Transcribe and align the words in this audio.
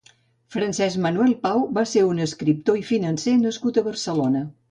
Francesc 0.53 0.99
Manuel 1.03 1.35
Pau 1.43 1.61
va 1.75 1.83
ser 1.91 2.03
un 2.13 2.23
escriptor 2.25 2.81
i 2.81 2.83
financer 2.89 3.37
nascut 3.43 3.77
a 3.83 3.87
Barcelona. 3.91 4.45